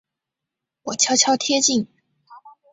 [0.81, 1.87] 我悄悄贴近